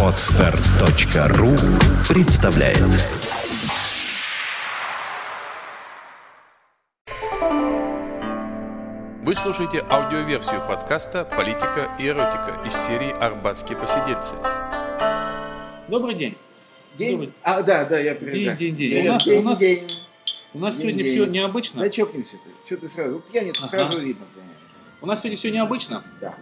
[0.00, 1.56] Отстар.ру
[2.08, 2.78] представляет
[9.24, 14.34] Вы слушаете аудиоверсию подкаста «Политика и эротика» из серии «Арбатские посидельцы».
[15.88, 16.36] Добрый день.
[16.96, 17.12] День?
[17.12, 17.32] Добрый.
[17.42, 18.54] А, да, да, я День, да.
[18.56, 18.90] день, день.
[18.90, 19.78] День, У нас- день, у нас- день.
[20.52, 21.12] У нас День, сегодня день.
[21.14, 21.80] все необычно.
[21.80, 22.50] Да чокнемся ты.
[22.66, 23.14] Что ты сразу?
[23.14, 23.68] Вот пьяницу Ага.
[23.70, 24.58] сразу видно, понимаешь?
[25.00, 26.04] У нас сегодня все необычно.
[26.20, 26.34] Да.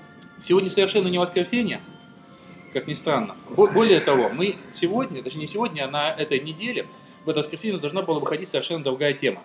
[0.42, 1.80] Сегодня совершенно не воскресенье,
[2.72, 3.36] как ни странно.
[3.50, 6.86] Бо- Более того, мы сегодня, даже не сегодня, а на этой неделе,
[7.24, 9.42] в это воскресенье должна была выходить совершенно другая тема.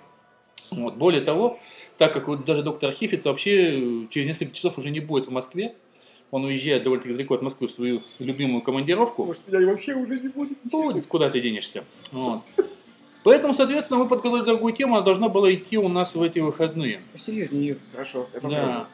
[0.71, 0.95] Вот.
[0.95, 1.59] Более того,
[1.99, 5.31] так как вот даже доктор Хифиц вообще э, через несколько часов уже не будет в
[5.31, 5.75] Москве,
[6.31, 9.23] он уезжает довольно-таки далеко от Москвы в свою любимую командировку.
[9.23, 10.57] Может, меня вообще уже не будет.
[10.63, 11.83] Будет, куда ты денешься.
[12.11, 12.41] Вот.
[13.23, 17.01] Поэтому, соответственно, мы подготовили другую тему, она должна была идти у нас в эти выходные.
[17.13, 17.77] Посерьезнее, Юр.
[17.93, 18.27] Хорошо.
[18.41, 18.87] Да.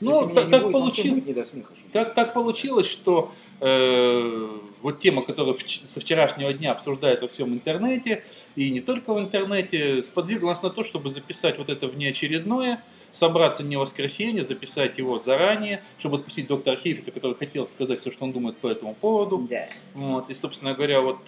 [0.00, 1.48] Ну, так, так будет, получилось.
[1.48, 1.74] смеха.
[1.92, 4.48] Так, так получилось, что э,
[4.82, 8.24] вот тема, которая вч- со вчерашнего дня обсуждает во всем интернете,
[8.56, 13.62] и не только в интернете, сподвигла нас на то, чтобы записать вот это внеочередное, собраться
[13.62, 18.24] не в воскресенье, записать его заранее, чтобы отпустить доктора Хейфица, который хотел сказать все, что
[18.24, 19.46] он думает по этому поводу.
[19.50, 19.68] Да.
[19.94, 21.18] Вот, и, собственно говоря, вот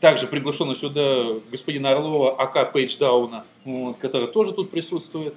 [0.00, 5.34] также приглашено сюда господина Орлова, АК Пейдждауна, вот, который тоже тут присутствует.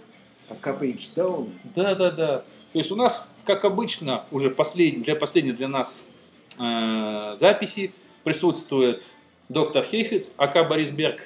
[0.48, 1.50] Пока пейдж даун.
[1.76, 2.44] Да, да, да.
[2.76, 5.02] То есть у нас, как обычно, уже послед...
[5.02, 6.06] для последней для нас
[6.60, 7.94] э, записи
[8.26, 9.10] присутствует
[9.48, 11.22] доктор Хейфиц, АК Борис Берг,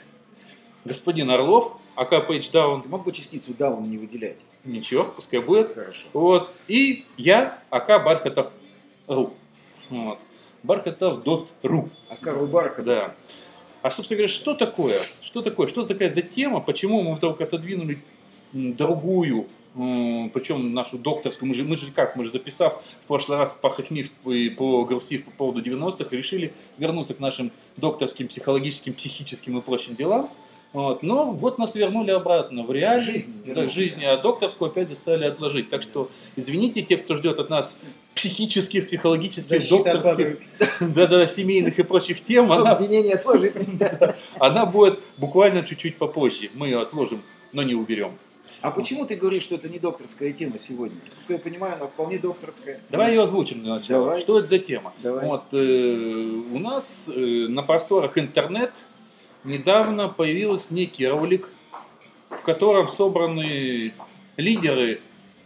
[0.86, 2.84] господин Орлов, АК Пейдждаун.
[2.84, 4.38] Ты мог бы частицу даун не выделять?
[4.64, 5.74] Ничего, пускай будет.
[5.74, 6.06] Хорошо.
[6.14, 6.54] Вот.
[6.68, 8.54] И я, АК Бархатов
[9.08, 9.34] Ру.
[9.90, 10.20] Вот.
[10.66, 11.90] Бархатов дот ру.
[12.12, 12.86] А Карл Бархат?
[12.86, 13.14] Да.
[13.82, 15.00] А, собственно говоря, что такое?
[15.20, 15.66] Что такое?
[15.66, 16.62] Что такая за тема?
[16.62, 17.98] Почему мы вдруг отодвинули
[18.54, 19.48] другую,
[20.34, 24.10] причем нашу докторскую, мы же, мы же как, мы же записав в прошлый раз похохмив
[24.28, 30.30] и погрустив по поводу 90-х, решили вернуться к нашим докторским, психологическим, психическим и прочим делам.
[30.74, 31.02] Вот.
[31.02, 33.70] Но вот нас вернули обратно в реальность, Жизнь да, вернули.
[33.70, 35.70] жизни, а докторскую опять заставили отложить.
[35.70, 37.80] Так что, извините, те, кто ждет от нас
[38.14, 40.38] психических, психологических, докторских,
[40.80, 44.16] да-да, семейных и прочих тем, она Обвинение отложить нельзя.
[44.40, 46.50] она будет буквально чуть-чуть попозже.
[46.54, 47.24] Мы ее отложим,
[47.54, 48.12] но не уберем.
[48.62, 50.98] А почему ты говоришь, что это не докторская тема сегодня?
[51.00, 52.80] Насколько я понимаю, она вполне докторская.
[52.90, 54.06] Давай ее озвучим для начала.
[54.06, 54.22] Давай.
[54.22, 54.94] Что это за тема?
[55.02, 55.26] Давай.
[55.26, 58.72] Вот, э, у нас э, на просторах интернет
[59.44, 61.50] недавно появился некий ролик,
[62.30, 63.94] в котором собраны
[64.38, 65.02] лидеры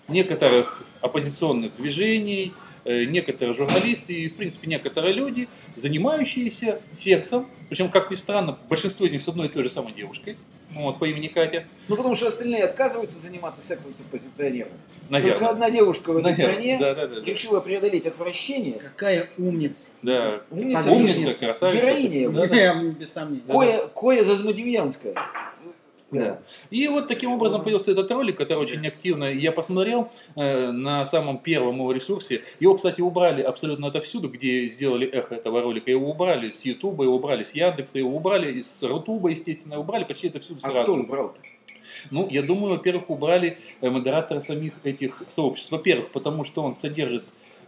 [0.07, 2.53] некоторых оппозиционных движений,
[2.85, 7.47] э, некоторые журналисты и, в принципе, некоторые люди, занимающиеся сексом.
[7.69, 10.37] Причем, как ни странно, большинство из них с одной и той же самой девушкой,
[10.75, 11.65] вот, по имени Катя.
[11.87, 14.71] Ну, потому что остальные отказываются заниматься сексом с оппозиционером.
[15.09, 15.37] Наверное.
[15.39, 16.53] Только одна девушка в этой Наверное.
[16.53, 17.25] стране Да, да, да, да.
[17.25, 18.79] решила преодолеть отвращение.
[18.79, 19.91] Какая умница.
[20.01, 20.41] Да.
[20.49, 21.77] Умница, Умница, красавица.
[21.77, 22.29] героиня.
[22.29, 22.75] Да, да.
[22.83, 23.43] Без сомнений.
[23.47, 25.15] Кое, кое Зазмодемьянская.
[26.19, 26.39] Да.
[26.69, 31.37] И вот таким образом появился этот ролик, который очень активно я посмотрел э, на самом
[31.39, 32.41] первом его ресурсе.
[32.59, 35.91] Его, кстати, убрали абсолютно отовсюду, где сделали эхо этого ролика.
[35.91, 40.27] Его убрали с Ютуба, его убрали с Яндекса, его убрали из Рутуба, естественно, убрали почти
[40.27, 40.83] это всюду А сразу.
[40.83, 41.41] кто убрал-то?
[42.11, 45.71] Ну, я думаю, во-первых, убрали э, модераторы самих этих сообществ.
[45.71, 47.23] Во-первых, потому что он содержит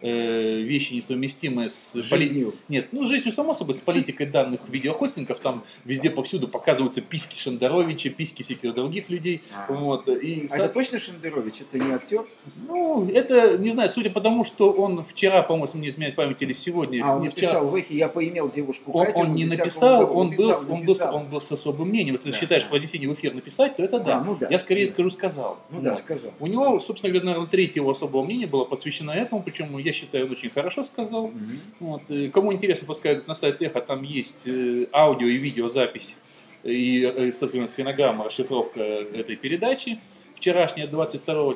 [0.05, 2.53] э, вещи несовместимые с С поли- жизнью.
[2.69, 7.35] Нет, ну, с жизнью, само собой, с политикой данных видеохостингов, там везде повсюду показываются писки
[7.35, 9.41] Шендеровича, писки всяких других людей.
[9.55, 9.71] А.
[9.71, 11.61] Вот, и, А это точно Шендерович?
[11.61, 12.25] Это не актер?
[12.67, 16.53] ну, это, не знаю, судя по тому, что он вчера, по-моему, мне изменяет память, или
[16.53, 19.45] сегодня, А, он не вчера, написал в эхе, я поимел девушку он, Катю он не
[19.45, 20.13] 10-м написал, году».
[20.19, 21.15] он, был, Написал, он, был, написал.
[21.15, 22.15] он был с особым мнением.
[22.15, 22.69] Если Да, ты считаешь да.
[22.69, 24.17] по внесению в эфир написать, то это да.
[24.17, 24.47] А, ну да.
[24.49, 24.91] Я скорее Да.
[24.91, 25.57] скажу сказал.
[25.71, 25.99] Ну да, Вот.
[25.99, 26.31] сказал.
[26.39, 30.29] У него, собственно говоря, наверное, третье его особого мнения было посвящено этому, причем, я считаю,
[30.31, 31.27] очень хорошо сказал.
[31.27, 31.59] Мгм.
[31.79, 32.01] Вот.
[32.09, 36.19] и Кому интересно, пускай на сайт Эхо, там есть э, аудио и видеозапись
[36.65, 39.99] и, э, соответственно, стенограмма, расшифровка этой передачи
[40.35, 41.55] вчерашняя, 22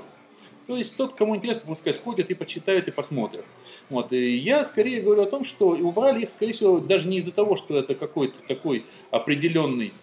[0.67, 3.43] То есть тот, кому интересно, пускай сходит и почитает, и посмотрит.
[3.89, 4.13] Вот.
[4.13, 7.31] И я скорее говорю о том, что и убрали их, скорее всего, даже не из-за
[7.31, 9.93] того, что это какой-то такой определенный,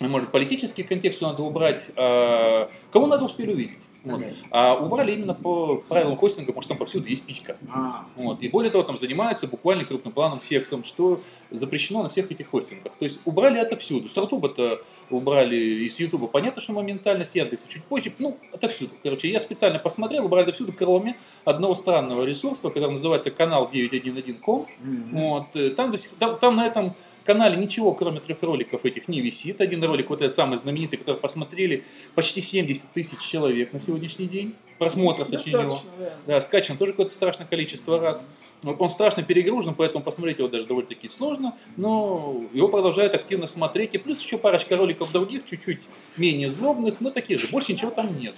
[0.00, 3.78] может, политический контекст надо убрать, а кому надо успели увидеть.
[4.06, 4.22] Вот.
[4.50, 7.56] А убрали именно по правилам хостинга, потому что там повсюду есть писька.
[7.72, 8.40] А, Вот.
[8.40, 11.20] И более того, там занимаются буквально крупным планом сексом, что
[11.50, 12.92] запрещено на всех этих хостингах.
[12.92, 14.08] То есть убрали отовсюду.
[14.08, 14.80] С Рутуба-то
[15.10, 18.12] убрали, и с Ютуба понятно, что моментально, с Яндекса чуть позже.
[18.18, 18.92] Ну, отовсюду.
[19.02, 24.66] Короче, я специально посмотрел, убрали отовсюду, кроме одного странного ресурса, который называется канал 911.com.
[24.80, 25.08] мгм.
[25.12, 25.76] Вот.
[25.76, 26.94] Там, там, там на этом
[27.26, 29.60] канале ничего, кроме трех роликов этих, не висит.
[29.60, 31.84] Один ролик, вот этот самый знаменитый, который посмотрели
[32.14, 34.54] почти 70 тысяч человек на сегодняшний день.
[34.78, 35.78] Просмотров, точнее, него.
[35.98, 36.12] Да.
[36.26, 38.26] Да, скачан тоже какое-то страшное количество раз.
[38.62, 43.94] Вот Он страшно перегружен, поэтому посмотреть его даже довольно-таки сложно, но его продолжают активно смотреть.
[43.94, 45.80] И плюс еще парочка роликов других, чуть-чуть
[46.16, 47.48] менее злобных, но таких же.
[47.48, 48.34] Больше ничего там нет.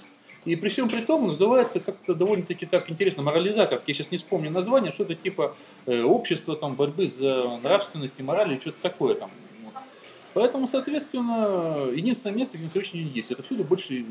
[0.49, 3.91] И при всем при том называется как-то довольно-таки так интересно, морализаторский.
[3.91, 5.55] Я сейчас не вспомню название, что-то типа
[5.85, 9.29] э, общество там, борьбы за нравственность и мораль, или что-то такое там.
[10.33, 14.03] Поэтому, соответственно, единственное место, где на сегодняшний день есть, это всюду больше,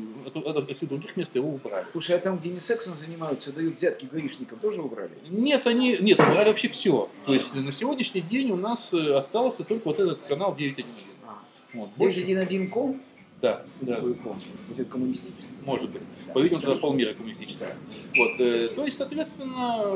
[0.73, 1.85] всюду других мест его убрали.
[1.91, 5.11] Слушай, а там, где не сексом занимаются, дают взятки гаишникам, тоже убрали?
[5.29, 7.09] Нет, они, нет, убрали вообще все.
[7.25, 10.85] То есть на сегодняшний день у нас э, остался только вот этот канал 9.1.
[11.27, 11.39] А.
[11.73, 13.01] Вот, больше, 911 ком?
[13.41, 13.97] Да, да.
[14.01, 14.37] Вот
[14.71, 15.47] это коммунистический.
[15.63, 16.01] Может быть.
[16.27, 16.33] Да.
[16.33, 17.73] По-видимому, тогда полмира коммунистическая.
[18.17, 19.95] Вот, э, то есть, соответственно,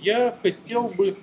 [0.00, 1.16] я хотел бы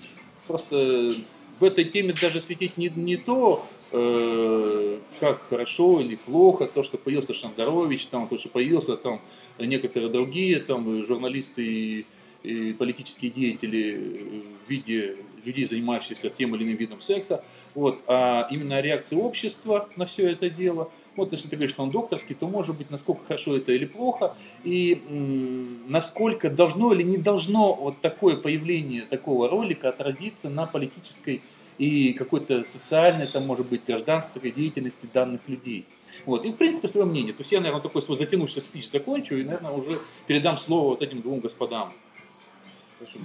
[0.46, 1.12] просто
[1.60, 6.98] в этой теме даже светить не, не то, э, как хорошо или плохо, то, что
[6.98, 9.22] появился Шандарович, там, то, что появился там
[9.58, 12.06] некоторые другие там, журналисты и,
[12.44, 17.44] и политические деятели в виде людей, занимающихся тем или иным видом секса,
[17.74, 20.92] вот, а именно реакция общества на все это дело.
[21.20, 24.36] Вот если ты говоришь, что он докторский, то может быть, насколько хорошо это или плохо,
[24.64, 31.42] и м, насколько должно или не должно вот такое появление такого ролика отразиться на политической
[31.78, 35.86] и какой-то социальной, там, может быть, гражданской деятельности данных людей.
[36.26, 36.44] Вот.
[36.46, 37.34] И, в принципе, свое мнение.
[37.34, 41.02] То есть я, наверное, такой свой затянувшийся спич закончу и, наверное, уже передам слово вот
[41.02, 41.94] этим двум господам.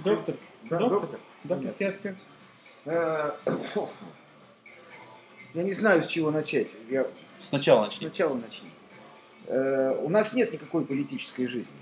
[0.03, 0.35] Доктор,
[0.69, 1.19] Да, доктор, доктор.
[1.43, 2.25] докторский аспект.
[5.55, 6.67] Э, Я не знаю, с чего начать.
[6.89, 7.05] Я
[7.39, 8.09] Сначала начнем.
[8.09, 8.67] сначала начну.
[9.47, 11.73] Э, У нас нет никакой политической жизни.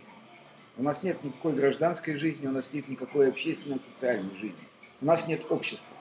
[0.77, 4.55] У нас нет никакой гражданской жизни, у нас нет никакой общественно-социальной жизни.
[5.01, 5.95] У нас нет общества.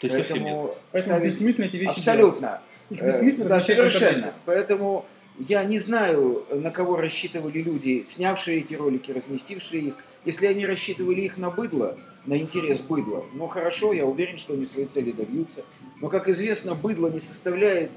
[0.00, 0.60] То есть совсем нет.
[0.92, 2.60] Поэтому это бессмысленно эти вещи абсолютно.
[2.90, 3.90] Их Э, бессмысленно Да, интернете.
[3.98, 4.34] совершенно.
[4.44, 5.06] Поэтому
[5.38, 9.94] я не знаю, на кого рассчитывали люди, снявшие эти ролики, разместившие их.
[10.24, 11.96] Если они рассчитывали их на быдло,
[12.26, 15.64] на интерес быдла, ну хорошо, я уверен, что они своей цели добьются.
[16.00, 17.90] Но, как известно, быдло не составляет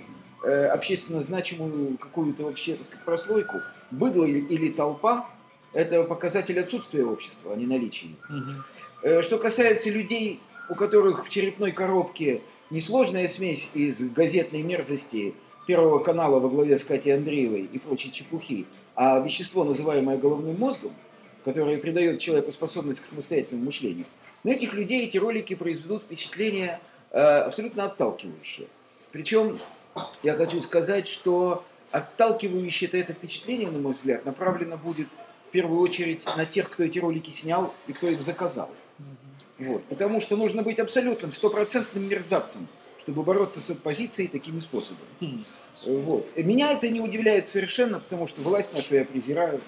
[0.43, 3.61] э, общественно значимую какую-то вообще, так сказать, прослойку.
[3.91, 5.29] Быдло или, или толпа–
[5.73, 8.09] это показатель отсутствия общества, а не наличия.
[8.29, 8.55] Мгм.
[9.03, 10.39] Э, Что касается людей,
[10.69, 15.33] у которых в черепной коробке несложная смесь из газетной мерзости
[15.67, 18.65] Первого канала во главе с Катей Андреевой и прочей чепухи,
[18.95, 20.91] а вещество, называемое головным мозгом,
[21.45, 24.05] которое придает человеку способность к самостоятельному мышлению,
[24.43, 26.79] на этих людей эти ролики произведут впечатление
[27.11, 28.67] абсолютно отталкивающее.
[29.11, 29.59] Причем
[30.23, 35.13] я хочу сказать, что отталкивающее это, это впечатление, на мой взгляд, направлено будет
[35.47, 38.69] в первую очередь на тех, кто эти ролики снял и кто их заказал.
[39.59, 39.83] Вот.
[39.85, 42.67] Потому что нужно быть абсолютным, стопроцентным мерзавцем,
[42.99, 45.05] чтобы бороться с оппозицией такими способами.
[45.19, 45.43] Хм.
[45.85, 46.29] Вот.
[46.35, 49.61] Меня это не удивляет совершенно, потому что власть нашу я презираю.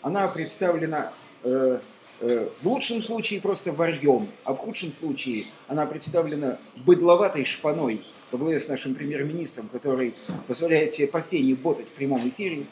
[0.00, 1.12] Она представлена
[1.42, 1.78] э, э,
[2.20, 8.58] в лучшем случае просто варьем, а в худшем случае она представлена быдловатой шпаной во главе
[8.58, 10.14] с нашим премьер-министром, который
[10.46, 12.66] позволяет себе по фене ботать в прямом эфире,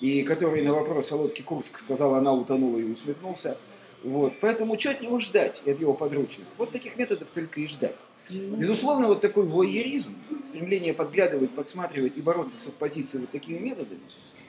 [0.00, 3.56] и который на вопрос о лодке Курск сказал, она утонула и усмехнулся.
[4.02, 4.34] Вот.
[4.40, 6.46] Поэтому что от него ждать, от его подручных?
[6.58, 7.96] Вот таких методов только и ждать.
[8.30, 10.14] Безусловно, вот такой воеризм,
[10.44, 14.00] стремление подглядывать, подсматривать и бороться с оппозицией вот такими методами,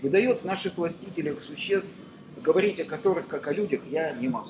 [0.02, 1.92] выдает в наших властителях существ,
[2.42, 4.50] говорить о которых как о людях я не могу.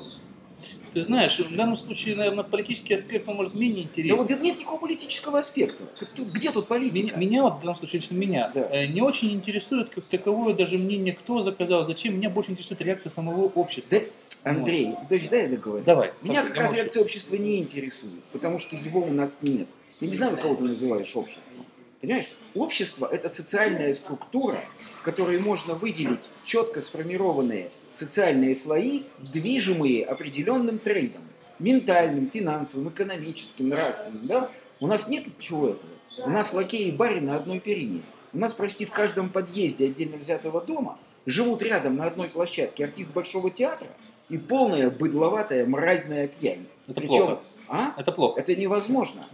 [0.93, 4.15] Ты знаешь, в данном случае, наверное, политический аспект он может менее Да интересен.
[4.17, 5.83] вот нет никакого политического аспекта.
[6.15, 7.19] Тут- где тут Меня, политика?
[7.19, 8.67] меня вот в данном случае, лично меня, Да.
[8.71, 12.15] э, не очень интересует как таковое даже мнение, кто заказал, зачем.
[12.17, 13.99] Меня больше интересует реакция самого общества.
[14.43, 15.83] Да, Андрей, подожди, дай я договорю.
[15.83, 16.11] Давай.
[16.23, 19.67] Меня как раз реакция общества не интересует, потому что его у нас нет.
[19.99, 21.65] Я не знаю, кого ты называешь обществом.
[22.01, 22.27] Понимаешь?
[22.55, 24.63] Общество– это социальная структура,
[25.07, 31.21] в которой можно выделить четко сформированные социальные слои, движимые определенным трендом.
[31.59, 34.27] Ментальным, финансовым, экономическим, нравственным.
[34.27, 34.49] Да?
[34.81, 35.93] У нас нет ничего этого.
[36.25, 38.01] У нас лакеи и барин на одной перине.
[38.33, 43.11] У нас, прости, в каждом подъезде отдельно взятого дома живут рядом на одной площадке артист
[43.11, 43.87] Большого театра
[44.27, 46.67] и полная быдловатая мразная пьянь.
[46.85, 47.39] Это Причем, плохо.
[47.69, 47.93] а?
[47.97, 48.41] Это плохо.
[48.41, 49.25] Это невозможно.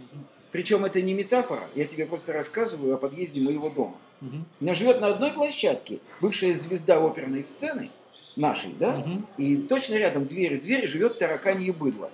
[0.52, 3.96] Причем это не метафора, я тебе просто рассказываю о подъезде моего дома.
[4.20, 4.46] Мгм.
[4.60, 7.90] У меня живет на одной площадке бывшая звезда оперной сцены,
[8.36, 8.92] нашей, да?
[8.92, 9.26] Мгм.
[9.36, 12.10] И точно рядом двери двери живет тараканье быдло.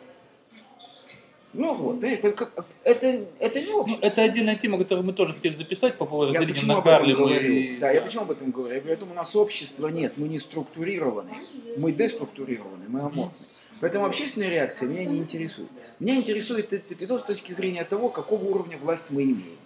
[1.53, 4.07] Ну вот, это, это не Ну, общество.
[4.07, 7.77] это отдельная тема, которую мы тоже хотели записать по поводу Я разделения на Гарлема и...
[7.79, 8.75] Да, я почему об этом говорю?
[8.75, 11.33] Я говорю, о том, у нас общества нет, мы не структурированы,
[11.77, 13.33] мы деструктурированы, мы аморфны.
[13.81, 15.71] Поэтому общественная реакция меня не интересует.
[15.99, 19.59] Меня интересует этот эпизод с точки зрения того, какого уровня власть мы имеем.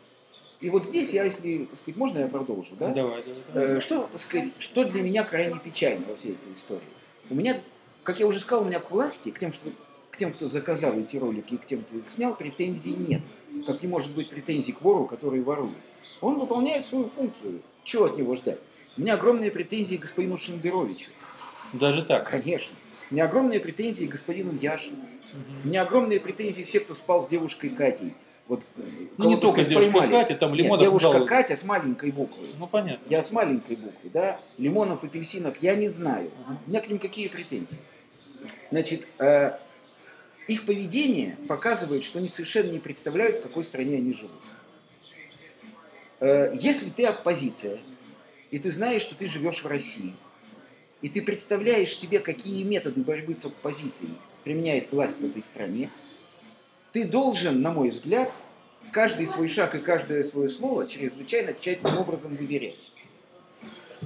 [0.64, 2.88] И вот здесь я, если, так сказать, можно я продолжу, да?
[2.88, 3.76] Давай, давай.
[3.76, 6.80] Э, Что, так сказать, что для меня крайне печально во всей этой истории?
[7.28, 7.61] У меня,
[8.02, 9.68] как я уже сказал, у меня к власти, к тем, что,
[10.11, 13.21] к тем, кто заказал эти ролики и к тем, кто их снял, претензий нет.
[13.66, 15.76] Как не может быть претензий к вору, который ворует.
[16.23, 17.61] Он выполняет свою функцию.
[17.83, 18.59] Чего от него ждать?
[18.97, 21.11] У меня огромные претензии к господину Шендеровичу.
[21.75, 22.30] Даже так.
[22.30, 22.75] Конечно.
[23.11, 25.04] У меня огромные претензии к господину Яшину.
[25.62, 28.14] У меня огромные претензии все, кто спал с девушкой Катей.
[28.47, 28.63] Вот,
[29.17, 30.23] Ну, не только сказать, девушкой поймали.
[30.23, 32.47] Катей, там Нет, Лимонов девушка дал- Катя с маленькой буквы.
[32.59, 33.03] Ну, понятно.
[33.09, 36.31] Я с маленькой буквы, да, лимонов, апельсинов я не знаю.
[36.67, 37.79] У меня к ним какие претензии?
[38.71, 39.59] Значит, э,
[40.47, 44.45] их поведение показывает, что они совершенно не представляют, в какой стране они живут.
[46.21, 47.79] Э, если ты оппозиция,
[48.51, 50.15] и ты знаешь, что ты живешь в России,
[51.01, 55.91] и ты представляешь себе, какие методы борьбы с оппозицией применяет власть в этой стране,
[56.95, 58.31] ты должен, на мой взгляд,
[58.93, 62.93] каждый свой шаг и каждое свое слово чрезвычайно тщательным образом выверять.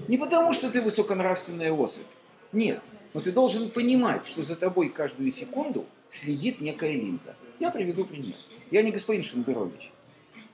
[0.09, 2.07] Не потому, что ты высоконравственная особь.
[2.51, 2.81] Нет.
[3.13, 7.37] Но ты должен понимать, что за тобой каждую секунду следит некая линза.
[7.61, 8.35] Я приведу пример.
[8.71, 9.91] Я не господин Шендерович.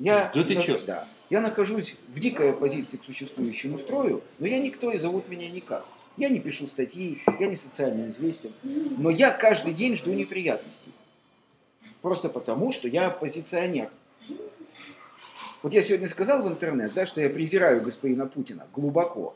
[0.01, 0.81] Я, Да ты чё?
[0.85, 1.07] Да.
[1.31, 5.87] Я нахожусь в дикой оппозиции к существующему строю, но я никто и зовут меня никак.
[6.17, 8.53] Я не пишу статьи, я не социально известен.
[8.99, 10.91] Но я каждый день жду неприятностей.
[12.03, 13.91] Просто потому, что я оппозиционер.
[15.63, 19.35] Вот я сегодня сказал в интернет, да, что я презираю господина Путина глубоко.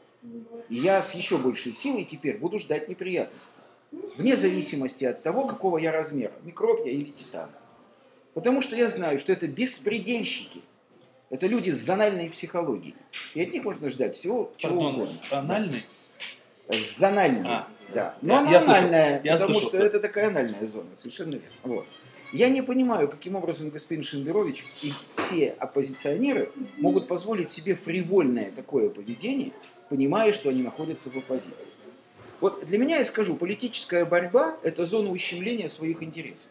[0.69, 3.53] И я с еще большей силой теперь буду ждать неприятностей.
[4.19, 7.49] Вне зависимости от того, какого я размера, микроб я или титан.
[8.35, 10.61] Потому что я знаю, что это беспредельщики.
[11.31, 12.95] Это люди с зональной психологией.
[13.35, 15.07] И от них можно ждать всего, чего Пардон, угодно.
[15.07, 15.85] с анальной?
[16.69, 18.01] С зональной, А, да.
[18.01, 20.95] я- Но она я слышал, анальная, я потому слышал, что что- это такая анальная зона,
[20.95, 21.49] совершенно верно.
[21.63, 21.87] Вот.
[22.33, 28.91] Я не понимаю, каким образом господин Шендерович и все оппозиционеры могут позволить себе фривольное такое
[28.91, 29.53] поведение,
[29.89, 31.71] понимая, что они находятся в оппозиции.
[32.41, 36.51] Вот для меня, я скажу, политическая борьба– это зона ущемления своих интересов.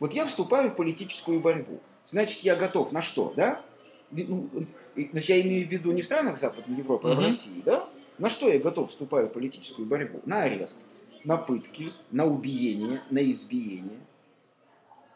[0.00, 1.80] Вот я вступаю в политическую борьбу.
[2.06, 3.62] Значит, я готов на что, да?
[4.10, 4.48] Ну,
[4.94, 7.18] Значит, я имею в виду не в странах Западной Европы, а в.
[7.18, 7.88] России, да?
[8.18, 10.20] На что я готов вступаю в политическую борьбу?
[10.24, 10.86] На арест,
[11.24, 13.98] на пытки, на убиение, на избиение,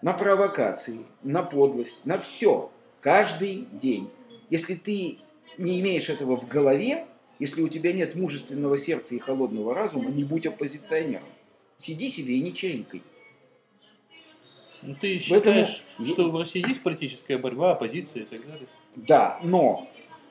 [0.03, 2.71] на провокации, на подлость, на все.
[3.01, 4.11] Каждый день.
[4.51, 5.19] Если ты
[5.57, 7.07] не имеешь этого в голове,
[7.39, 11.29] если у тебя нет мужественного сердца и холодного разума, не будь оппозиционером.
[11.77, 13.03] Сиди себе и не чирикай.
[14.83, 18.69] Ну, ты Поэтому- считаешь, что в России есть политическая борьба, оппозиция и так далее?
[18.95, 19.89] Да, но,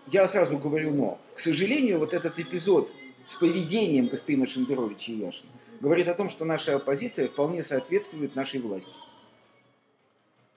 [0.07, 2.93] я сразу говорю но, к сожалению, вот этот эпизод
[3.25, 8.59] с поведением господина Шендеровича и Яшина говорит о том, что наша оппозиция вполне соответствует нашей
[8.61, 8.93] власти.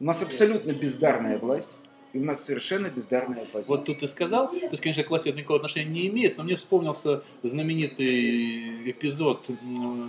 [0.01, 1.77] У нас абсолютно бездарная власть,
[2.15, 3.69] и у нас совершенно бездарная оппозиция.
[3.77, 6.45] Вот тут ты сказал, то есть, конечно, к власти это никакого отношения не имеет, но
[6.45, 9.47] мне вспомнился знаменитый эпизод,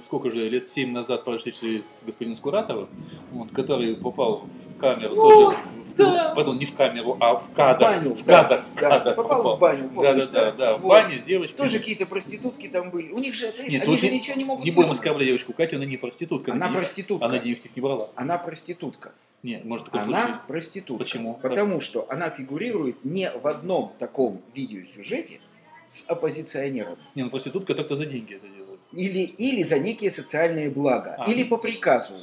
[0.03, 2.87] сколько же, лет семь назад прошедший с господином Скуратовым,
[3.31, 6.33] вот, который попал в камеру, тоже, в- да.
[6.35, 9.57] пардон, не в камеру, а в кадр, баню, в да, кадр, в да, кадр попал
[9.57, 10.89] в баню, Да, помнишь, да, да, да, в Вот.
[10.89, 11.57] бане с девочкой.
[11.57, 13.11] Тоже какие-то проститутки там были.
[13.11, 15.51] У них же, знаешь, Нет, они же не- ничего не могут Не будем оскорблять девочку
[15.51, 16.53] Катю, она не проститутка.
[16.53, 17.25] Она не- проститутка.
[17.25, 18.09] Она денег с них не брала.
[18.15, 19.11] Она проститутка.
[19.43, 20.39] Нет, может такой Она случай.
[20.47, 21.03] проститутка.
[21.03, 21.33] Почему?
[21.35, 25.39] Потому что она фигурирует не в одном таком видеосюжете
[25.87, 26.97] с оппозиционером.
[27.15, 28.79] Не, ну проститутка только за деньги это делает.
[28.93, 31.15] Или, или за некие социальные блага.
[31.17, 31.29] А.
[31.31, 32.15] Или по приказу.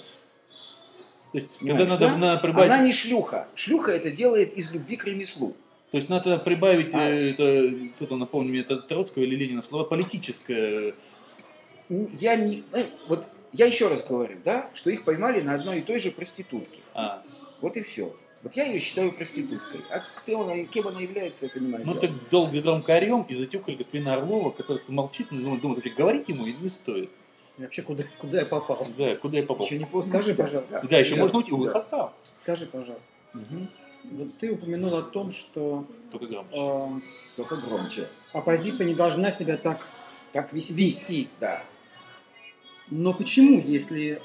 [1.32, 2.26] То есть, Понимаешь, тогда надо, да?
[2.26, 3.48] надо прибавить, Она не шлюха.
[3.54, 5.54] Шлюха это делает из любви к ремеслу.
[5.90, 6.98] то есть надо прибавить, А.
[6.98, 10.94] э, это, кто-то напомню мне, это Троцкого или Ленина, слово политическое.
[11.90, 12.62] Я не...
[12.72, 16.10] э, Вот я еще раз говорю, да, что их поймали на одной и той же
[16.10, 16.80] проститутке.
[16.94, 17.22] А,
[17.60, 18.14] Вот и все.
[18.42, 19.80] Вот я ее считаю проституткой.
[19.90, 22.00] А кто она, кем она является, это не мое мы дело.
[22.00, 26.46] так долго громко орем и затюкали господина Орлова, который молчит, ну, думает, вообще говорить ему
[26.46, 27.10] не стоит.
[27.58, 28.86] И Вообще, куда, куда я попал?
[28.96, 29.66] Да, куда я попал.
[29.66, 30.14] Еще не поздно.
[30.18, 30.86] Скажи, Да, пожалуйста.
[30.88, 31.22] Да, еще Да.
[31.22, 31.56] можно уйти, Да.
[31.56, 32.12] выхотал.
[32.32, 33.12] Скажи, пожалуйста.
[33.32, 33.68] Мгм.
[34.04, 36.56] Вот ты упомянул о том, что Только громче.
[36.56, 36.86] э,
[37.36, 38.08] Только громче.
[38.32, 39.88] оппозиция не должна себя так
[40.32, 40.74] Так вести.
[40.74, 41.28] вести.
[41.40, 41.64] Да.
[42.90, 44.20] Но почему, если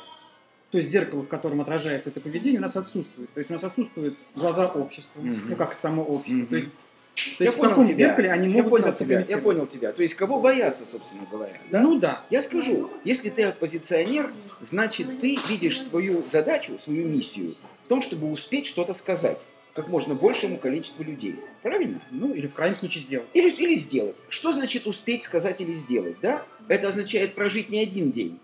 [0.71, 3.31] то есть зеркало, в котором отражается это поведение, у нас отсутствует?
[3.33, 5.49] То есть у нас отсутствуют глаза общества, Мгм.
[5.49, 6.37] ну как и само общество.
[6.39, 6.47] Мгм.
[6.47, 7.95] То есть, то Я есть в понял каком тебя.
[7.95, 9.35] зеркале они Я могут понял себя тебя.
[9.37, 9.91] Я понял тебя.
[9.91, 11.59] То есть кого бояться, собственно говоря.
[11.69, 11.79] да?
[11.79, 12.25] Ну да.
[12.31, 18.31] Я скажу, если ты оппозиционер, значит ты видишь свою задачу, свою миссию в том, чтобы
[18.31, 19.39] успеть что-то сказать
[19.75, 21.35] как можно большему количеству людей.
[21.63, 22.01] Правильно?
[22.11, 23.27] Ну или в крайнем случае сделать.
[23.33, 24.15] Или, или сделать.
[24.29, 26.45] Что значит успеть сказать или сделать, да?
[26.67, 28.39] Это означает прожить не один день.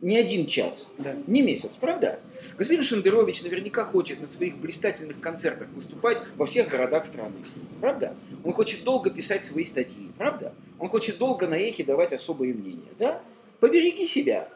[0.00, 1.16] Не один час, Да.
[1.26, 2.20] не месяц, правда?
[2.56, 7.36] Господин Шендерович наверняка хочет на своих блистательных концертах выступать во всех городах страны,
[7.80, 8.14] правда?
[8.44, 10.54] Он хочет долго писать свои статьи, правда?
[10.78, 13.20] Он хочет долго на эхе давать особые мнения, да?
[13.60, 14.48] Побереги себя.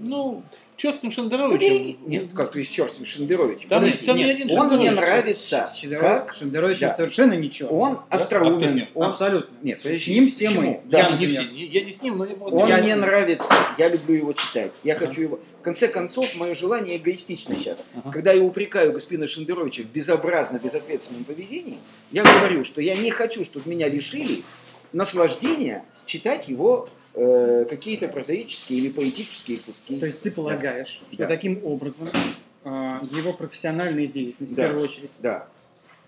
[0.00, 0.42] Ну,
[0.76, 1.12] черт с ним.
[1.12, 1.96] Шендеровичем.
[2.08, 3.68] Нет, как черт с ним Шендеровичем?
[3.68, 5.68] Там, Подожди, там не нет, один он мне нравится.
[5.72, 6.34] Шендерович- Как?
[6.34, 6.90] Шендерович Да.
[6.90, 7.78] совершенно ничего.
[7.78, 8.74] Он А с остроумен.
[8.74, 8.88] ним?
[8.94, 9.56] Он, Абсолютно.
[9.62, 10.80] Нет, с ним все мы.
[10.86, 12.56] Да, Я, Не не- я не с ним, но не просто.
[12.58, 14.72] он Я- мне нравится, я люблю его читать.
[14.82, 15.40] Я хочу его.
[15.60, 17.86] В конце концов, мое желание эгоистично сейчас.
[17.94, 18.10] Ага.
[18.10, 21.78] Когда я упрекаю господина Шендеровича в безобразно безответственном поведении,
[22.10, 24.42] я говорю, что я не хочу, чтобы меня лишили
[24.92, 29.98] наслаждения читать его э, какие-то прозаические или поэтические куски.
[29.98, 31.26] То есть ты полагаешь, что Да.
[31.26, 32.08] таким образом
[32.64, 34.62] а, его профессиональная деятельность, Да.
[34.62, 35.46] в первую очередь, Да.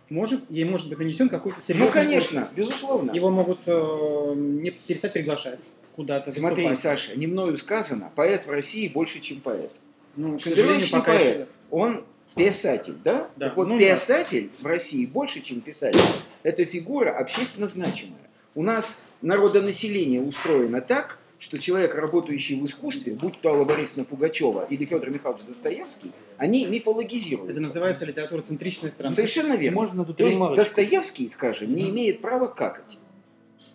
[0.08, 3.12] может, ей может быть нанесен какой-то серьезный Ну, конечно, безусловно.
[3.12, 6.78] Его могут э, не перестать приглашать куда-то Смотри, выступать.
[7.00, 9.70] Саша, не мною сказано, поэт в России больше, чем поэт.
[10.16, 11.24] Ну, к сожалению, пока еще...
[11.24, 13.28] поэт, он писатель, да?
[13.36, 13.94] Да, Так вот, ну да.
[13.94, 16.00] писатель в России больше, чем писатель.
[16.42, 18.18] Это фигура общественно значимая.
[18.54, 24.66] У нас народонаселение устроено так, что человек, работающий в искусстве, будь то Алла Борисовна Пугачева
[24.70, 27.52] или Федор Михайлович Достоевский, они мифологизируются.
[27.52, 29.14] Это называется литература центричная страна.
[29.14, 29.76] Совершенно верно.
[29.76, 30.38] Можно тут То есть?
[30.38, 32.98] Достоевский, скажем, не имеет права какать.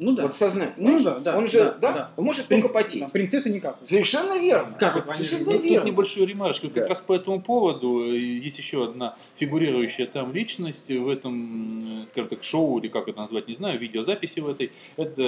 [0.04, 0.24] Ну да.
[0.24, 0.90] Вот сознательно.
[0.90, 1.04] Ну понимаешь?
[1.24, 2.12] да, да, Он же, да, да, да.
[2.18, 3.02] он может Принц- только потеть.
[3.02, 3.78] да, принцесса никак.
[3.84, 4.76] Совершенно верно.
[4.80, 5.14] Как это?
[5.14, 5.88] Совершенно Тут, тут верно.
[5.88, 6.68] небольшую ремарочку.
[6.68, 6.74] Да.
[6.82, 12.30] Как раз по этому поводу есть еще одна фигурирующая там личность в этом, э, скажем
[12.30, 14.72] так, шоу, или как это назвать, не знаю, видеозаписи в этой.
[14.98, 15.22] Это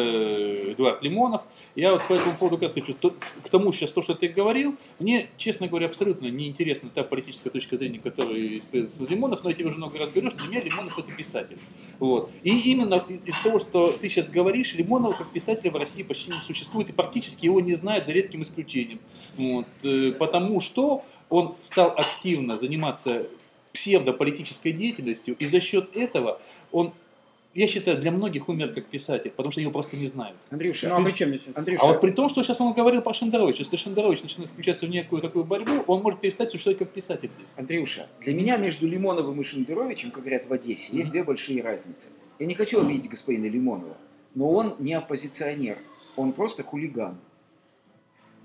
[0.71, 1.43] Эдуард Лимонов.
[1.75, 3.11] Я вот по этому поводу как раз хочу, то-
[3.43, 7.77] к тому сейчас то, что ты говорил, мне, честно говоря, абсолютно неинтересна та политическая точка
[7.77, 10.97] зрения, которую исповедует Лимонов, но я тебе уже много раз говорю, что для меня Лимонов
[10.97, 11.57] это писатель.
[11.99, 12.31] Вот.
[12.41, 16.31] И именно из, из того, что ты сейчас говоришь, Лимонова как писателя в России почти
[16.31, 18.99] не существует, и практически его не знают за редким исключением.
[19.37, 19.67] Вот.
[19.83, 23.27] э, Потому что он стал активно заниматься
[23.73, 26.39] псевдополитической деятельностью, и за счет этого
[26.71, 26.93] он,
[27.55, 30.37] я считаю, для многих умер как писатель, потому что его просто не знают.
[30.51, 31.47] Андрюша, Ну а при чем здесь?
[31.55, 34.85] Андрюша, А вот при том, что сейчас он говорил про Шендеровича, если Шендерович начинает включаться
[34.85, 37.53] в некую такую борьбу, он может перестать существовать как писатель здесь.
[37.57, 42.09] Андрюша, для меня между Лимоновым и Шендеровичем, как говорят в Одессе, есть две большие разницы.
[42.39, 43.97] Я не хочу обидеть господина Лимонова,
[44.35, 45.77] но он не оппозиционер,
[46.15, 47.17] он просто хулиган.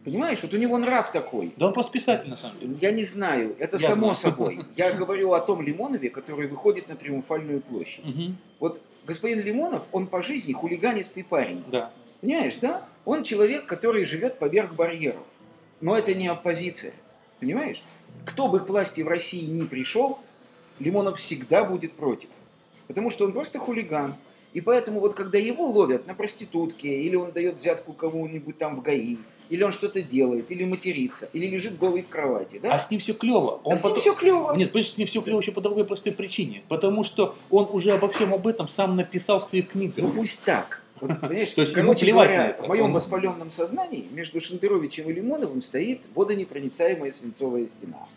[0.05, 1.53] Понимаешь, вот у него нрав такой.
[1.57, 2.77] Да он просто писатель на самом деле.
[2.81, 4.15] Я не знаю, это Я само знаю.
[4.15, 4.61] собой.
[4.77, 8.05] Я говорю о том Лимонове, который выходит на Триумфальную площадь.
[8.05, 8.39] Мгм.
[8.61, 11.63] Вот господин Лимонов, он по жизни хулиганистый парень.
[11.69, 11.91] Да.
[12.21, 12.87] Понимаешь, да?
[13.05, 15.27] Он человек, который живет поверх барьеров.
[15.81, 16.93] Но это не оппозиция.
[17.41, 17.83] Понимаешь?
[18.25, 20.19] Кто бы к власти в России ни пришел,
[20.79, 22.29] Лимонов всегда будет против.
[22.87, 24.15] Потому что он просто хулиган.
[24.59, 28.83] И поэтому вот когда его ловят на проститутке, или он дает взятку кому-нибудь там в
[28.83, 29.19] ГАИ,
[29.51, 32.75] или он что-то делает, или матерится, или лежит голый в кровати, да?
[32.75, 33.61] А с ним все клево.
[33.65, 34.53] А с ним все клево.
[34.57, 36.63] Нет, понимаешь, с ним все клево еще по другой простой причине.
[36.67, 39.99] Потому что он уже обо всем об этом сам написал в своих книгах.
[40.05, 40.83] Ну пусть так.
[41.01, 42.63] Вот, понимаешь, То есть ему плевать говоря, на это.
[42.65, 48.09] в моем Он- воспаленном сознании между Шендеровичем и Лимоновым стоит водонепроницаемая свинцовая стена.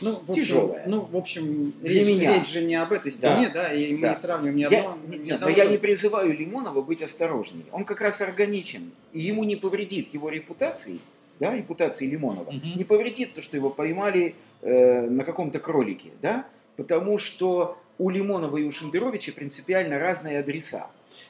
[0.00, 0.84] Ну, в общем, Тяжелая.
[0.86, 2.36] Ну, в общем, Для речь, меня.
[2.38, 4.08] речь же не об этой стене, да, и мы Да.
[4.10, 4.96] не сравниваем ни Я, одного.
[5.06, 7.64] нет, ни нет, но одного я там- не призываю Лимонова быть осторожнее.
[7.72, 8.92] Он как раз органичен.
[9.12, 11.00] И ему не повредит его репутации,
[11.38, 12.76] да, репутации Лимонова, Мгм.
[12.78, 16.44] не повредит то, что его поймали э, на каком-то кролике, да,
[16.76, 20.86] потому что у Лимонова и у Шендеровича принципиально разные адреса.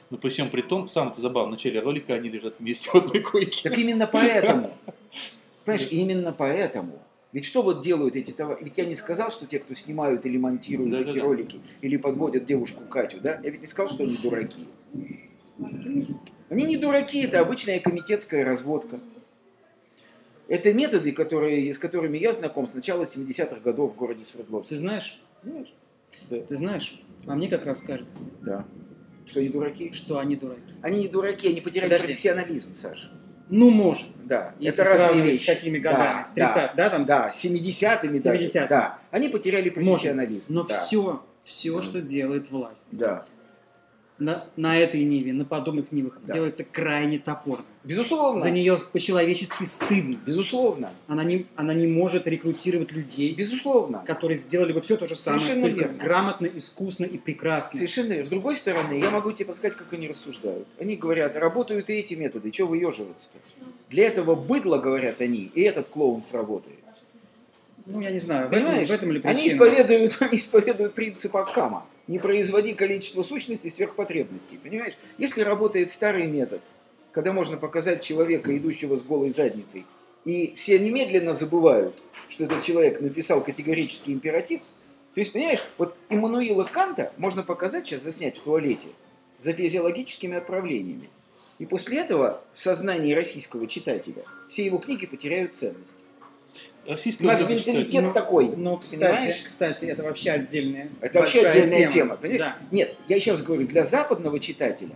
[0.09, 3.21] Но при всем при том, самое забавно, в начале ролика они лежат вместе в одной
[3.21, 3.69] койке.
[3.69, 4.71] Так именно поэтому,
[5.65, 6.99] понимаешь, именно поэтому.
[7.33, 8.65] Ведь что вот делают эти товарищи?
[8.65, 11.09] Ведь я не сказал, что те, кто снимают или монтируют Да-да-да.
[11.11, 13.39] эти ролики, или подводят девушку Катю, да?
[13.43, 14.67] Я ведь не сказал, что они дураки.
[16.49, 18.99] Они не дураки, это обычная комитетская разводка.
[20.49, 24.75] Это методы, которые, с которыми я знаком с начала 70-х годов в городе Ты Свердловске.
[24.75, 25.73] знаешь, Понимаешь?
[26.29, 26.41] Да.
[26.41, 28.65] ты знаешь, а мне как раз кажется, да.
[29.25, 29.91] Что они дураки?
[29.93, 30.73] что они дураки.
[30.81, 32.07] Они не дураки, они потеряли Подожди.
[32.07, 33.09] профессионализм, Саша.
[33.51, 34.07] Ну, может.
[34.25, 35.43] Да, Если это разные вещи.
[35.43, 38.43] с какими годами, Да, с 30 да, там, Да, с 70-ми даже.
[38.43, 38.67] 70-ми.
[38.69, 40.45] Да, они потеряли профессионализм.
[40.49, 40.73] но да.
[40.73, 41.81] все, все, Мгм.
[41.81, 43.25] что делает власть, Да.
[44.21, 46.33] На, на этой ниве, на подобных нивах, Да.
[46.33, 47.65] делается крайне топорно.
[47.83, 48.39] Безусловно.
[48.39, 50.19] За нее по-человечески стыдно.
[50.25, 50.91] Безусловно.
[51.07, 54.03] Она не, она не может рекрутировать людей, Безусловно.
[54.05, 55.97] которые сделали бы все то же самое, Совершенно только верно.
[55.97, 57.77] грамотно, искусно и прекрасно.
[57.77, 58.25] Совершенно верно.
[58.25, 60.67] С другой стороны, я могу тебе подсказать, как они рассуждают.
[60.79, 63.39] Они говорят, работают и эти методы, чего выеживаться-то?
[63.89, 66.77] Для этого быдло, говорят они, и этот клоун сработает.
[67.87, 69.53] Ну, я не знаю, в этом, в этом ли они, причина?
[69.55, 71.85] исповедуют, они исповедуют принцип Абкама.
[72.11, 74.59] Не производи количество сущностей сверх потребностей.
[74.61, 74.95] Понимаешь?
[75.17, 76.59] Если работает старый метод,
[77.13, 79.85] когда можно показать человека, идущего с голой задницей,
[80.25, 81.95] и все немедленно забывают,
[82.27, 84.59] что этот человек написал категорический императив.
[85.13, 88.89] То есть, понимаешь, вот Иммануила Канта можно показать сейчас заснять в туалете
[89.39, 91.09] за физиологическими отправлениями.
[91.59, 95.95] И после этого в сознании российского читателя все его книги потеряют ценность.
[96.91, 98.03] Российская У нас менталитет.
[98.03, 98.49] Ну, такой.
[98.49, 99.43] Ну, кстати, понимаешь?
[99.45, 102.17] кстати, это вообще отдельная Это вообще отдельная тема.
[102.17, 102.41] понимаешь?
[102.41, 102.57] Да.
[102.69, 104.95] Нет, я еще раз говорю, для западного читателя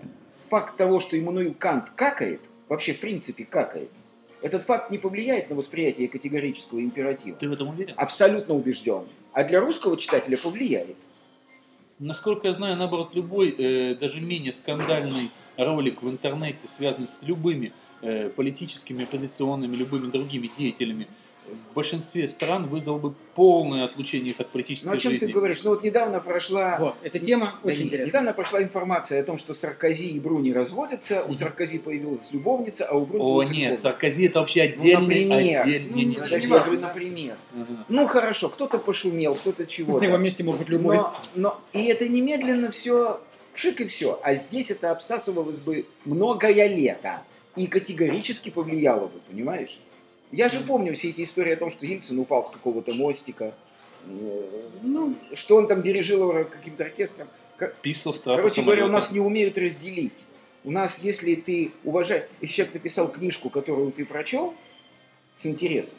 [0.49, 3.89] факт того, что Иммануил Кант какает, вообще в принципе какает,
[4.41, 7.37] этот факт не повлияет на восприятие категорического императива.
[7.37, 7.93] Ты в этом уверен?
[7.95, 9.05] Абсолютно убежден.
[9.31, 10.97] А для русского читателя повлияет.
[11.99, 17.71] Насколько я знаю, наоборот, любой, э, даже менее скандальный ролик в интернете, связанный с любыми
[18.01, 21.07] э, политическими, оппозиционными, любыми другими деятелями,
[21.71, 25.27] в большинстве стран вызвал бы полное отлучение их от Ну политической о чем жизни.
[25.27, 25.63] ты говоришь?
[25.63, 26.77] Ну вот недавно прошла...
[26.79, 28.07] Вот, эта тема Да очень не- интересная.
[28.07, 32.95] Недавно прошла информация о том, что Саркози и Бруни разводятся, у Саркози появилась любовница, а
[32.95, 33.83] у Бруни О нет, любовница.
[33.83, 35.01] Саркози это вообще Ну, отдельный...
[35.25, 35.61] например.
[35.63, 37.37] отдельный- Ну, не, не, это Подожди, не я говорю, например.
[37.53, 37.85] Ага.
[37.89, 39.99] Ну хорошо, кто-то пошумел, кто-то чего-то.
[40.03, 40.97] На его месте может быть любой.
[40.97, 43.19] Но, но и это немедленно все,
[43.53, 44.19] пшик и все.
[44.23, 47.21] А здесь это обсасывалось бы многое лето.
[47.55, 49.79] И категорически повлияло бы, понимаешь?
[50.31, 53.53] Я же помню все эти истории о том, что Ельцин упал с какого-то мостика,
[54.07, 54.41] э,
[54.81, 57.27] Ну, что он там дирижировал каким-то оркестром.
[57.81, 60.25] Писал страх Короче говоря, у нас не умеют разделить.
[60.63, 64.53] У нас, если ты уважаешь, если человек написал книжку, которую ты прочел
[65.35, 65.97] с интересом,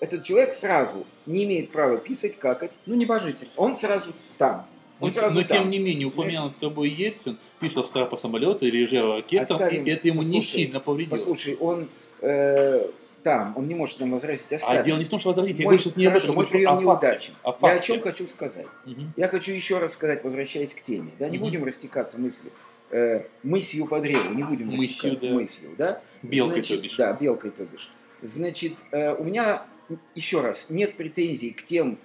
[0.00, 3.48] этот человек сразу не имеет права писать, какать, ну, небожитель.
[3.56, 4.66] он сразу там.
[5.00, 5.58] Он Но, сразу но там.
[5.62, 9.84] тем не менее, упомянут тобой Ельцин писал страх по самолету или режиссер оркестром, Оставим.
[9.86, 11.10] и это ему не Послушай, сильно повредило.
[11.16, 11.88] Послушай, он
[12.20, 12.88] э,
[13.28, 14.84] там, он не может нам возразить, А оставим.
[14.84, 16.70] дело не в том, что возразить, я Мой- говорю сейчас не об этом, мой прием
[16.70, 16.84] о факте.
[16.86, 17.34] неудачен.
[17.42, 17.86] О Я о факте.
[17.92, 18.66] чем хочу сказать.
[18.86, 19.12] Мгм.
[19.18, 21.12] Я хочу еще раз сказать, возвращаясь к теме.
[21.18, 21.46] Да, не Мгм.
[21.46, 22.50] будем растекаться мыслью.
[22.90, 25.34] Э, мысью по древу, не будем растекаться да.
[25.34, 26.00] мысью, да?
[26.22, 26.96] Белкой, Значит, то бишь.
[26.96, 27.90] Да, белкой, то бишь.
[28.22, 29.62] Значит, э, у меня,
[30.14, 31.98] еще раз, нет претензий к тем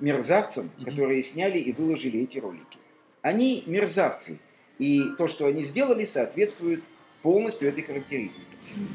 [0.00, 0.86] мерзавцам, Мгм.
[0.86, 2.78] которые сняли и выложили эти ролики.
[3.22, 4.40] Они мерзавцы.
[4.80, 6.82] И то, что они сделали, соответствует
[7.24, 8.44] полностью этой характеристике.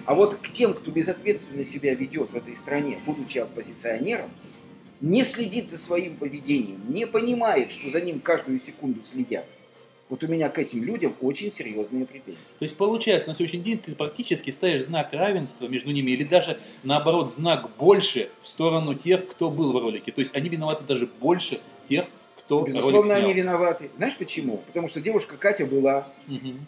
[0.05, 4.29] А вот к тем, кто безответственно себя ведет в этой стране, будучи оппозиционером,
[5.01, 9.45] не следит за своим поведением, не понимает, что за ним каждую секунду следят.
[10.09, 12.39] Вот у меня к этим людям очень серьезные претензии.
[12.59, 16.59] То есть получается, на сегодняшний день ты практически ставишь знак равенства между ними, или даже
[16.83, 20.11] наоборот знак больше в сторону тех, кто был в ролике.
[20.11, 22.05] То есть они виноваты даже больше тех,
[22.37, 23.21] кто ролик Безусловно, снял.
[23.21, 23.89] они виноваты.
[23.97, 24.57] Знаешь почему?
[24.67, 26.07] Потому что девушка Катя была.
[26.27, 26.67] Мгм.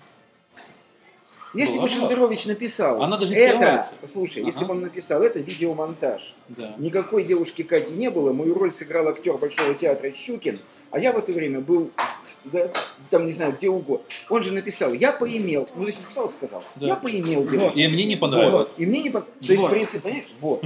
[1.54, 1.88] Если Была, бы.
[1.90, 3.94] Шендерович написал, Она даже это, скрывается.
[4.00, 4.68] послушай, если Ага.
[4.68, 6.34] бы он написал, это видеомонтаж.
[6.48, 6.76] Да.
[6.78, 10.60] Никакой девушки Кати не было, мою роль сыграл актер Большого театра Щукин,
[10.92, 11.92] а я в это время был,
[12.46, 12.70] да,
[13.10, 14.06] там, не знаю, где угодно.
[14.30, 16.88] Он же написал, я поимел, ну, если написал, сказал, Да.
[16.88, 17.78] я поимел девушку.
[17.78, 18.70] И мне не понравилось.
[18.72, 18.80] Вот.
[18.80, 19.46] И мне не понравилось.
[19.46, 19.68] То есть, Вот.
[19.68, 20.28] в принципе, понимаешь?
[20.40, 20.64] вот.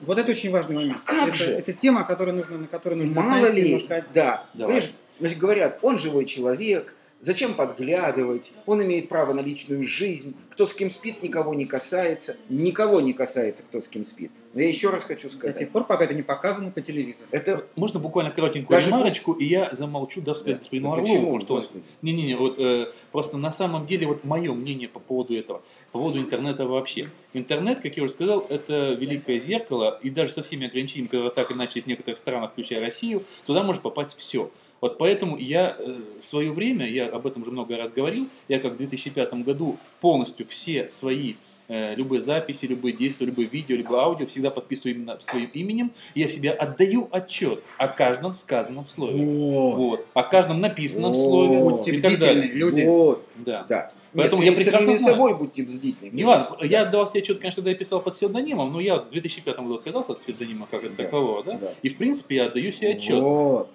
[0.00, 0.98] Вот это очень важный момент.
[1.04, 1.52] Как это, же?
[1.52, 4.04] это тема, которую нужно, на которой нужно Мало ли, немножко.
[4.14, 4.46] да.
[4.54, 4.76] Давай.
[4.76, 10.66] Понимаешь, значит, говорят, он живой человек, зачем подглядывать, он имеет право на личную жизнь, кто
[10.66, 14.30] с кем спит, никого не касается, никого не касается, кто с кем спит.
[14.54, 17.28] Но я еще раз хочу До сказать, тех пор, пока это не показано по телевизору.
[17.30, 21.60] это Можно буквально коротенькую Даже ремарочку, и я замолчу, да, сказать господину Да Орлову, почему,
[21.60, 21.80] что?
[22.02, 26.18] Не-не-не, вот э, просто на самом деле вот мое мнение по поводу этого, по поводу
[26.18, 27.10] интернета вообще.
[27.34, 31.50] Интернет, как я уже сказал, это великое зеркало, и даже со всеми ограничениями, которые так
[31.50, 34.50] или иначе есть в некоторых странах, включая Россию, туда может попасть все.
[34.80, 38.60] Вот поэтому я э, в свое время, я об этом уже много раз говорил, я
[38.60, 41.34] как в 2005 году полностью все свои
[41.68, 45.90] э, любые записи, любые действия, любые видео, либо аудио всегда подписываю именно своим именем.
[46.14, 49.22] Я себе отдаю отчет о каждом сказанном слове.
[49.24, 50.06] Вот.
[50.14, 51.22] О каждом написанном Вот.
[51.22, 51.58] слове.
[51.58, 52.52] Будьте и так далее.
[52.52, 52.82] люди.
[52.84, 53.64] Вот, Да.
[53.68, 53.90] да.
[54.14, 55.14] Поэтому Нет, я прекрасно знаю.
[55.14, 56.08] собой будьте бдительны.
[56.10, 59.10] Не важно, я отдавал себе отчет, конечно, когда я писал под псевдонимом, но я в
[59.10, 61.04] 2005 году отказался от псевдонима как от Да.
[61.04, 61.58] такового, да?
[61.58, 61.72] Да.
[61.82, 63.20] И в принципе я отдаю себе отчет.
[63.20, 63.68] Вот.